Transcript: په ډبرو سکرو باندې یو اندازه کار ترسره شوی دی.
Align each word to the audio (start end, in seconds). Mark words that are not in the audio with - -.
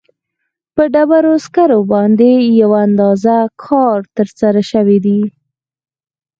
په 0.75 0.83
ډبرو 0.93 1.33
سکرو 1.45 1.79
باندې 1.91 2.31
یو 2.61 2.71
اندازه 2.85 3.35
کار 3.63 3.97
ترسره 4.15 4.61
شوی 4.71 4.97
دی. 5.05 5.19